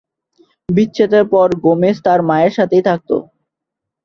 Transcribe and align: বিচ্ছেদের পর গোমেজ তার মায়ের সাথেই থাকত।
বিচ্ছেদের 0.69 1.23
পর 1.33 1.47
গোমেজ 1.63 1.95
তার 2.05 2.19
মায়ের 2.29 2.53
সাথেই 2.57 2.83
থাকত। 2.87 3.09